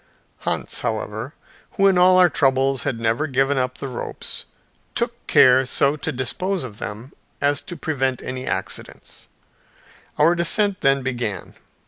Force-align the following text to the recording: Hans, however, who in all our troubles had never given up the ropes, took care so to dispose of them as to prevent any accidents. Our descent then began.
Hans, 0.39 0.81
however, 0.81 1.35
who 1.73 1.85
in 1.85 1.95
all 1.99 2.17
our 2.17 2.27
troubles 2.27 2.81
had 2.81 2.99
never 2.99 3.27
given 3.27 3.59
up 3.59 3.77
the 3.77 3.87
ropes, 3.87 4.45
took 4.95 5.27
care 5.27 5.63
so 5.63 5.95
to 5.95 6.11
dispose 6.11 6.63
of 6.63 6.79
them 6.79 7.13
as 7.39 7.61
to 7.61 7.77
prevent 7.77 8.19
any 8.23 8.47
accidents. 8.47 9.27
Our 10.17 10.33
descent 10.33 10.81
then 10.81 11.03
began. 11.03 11.53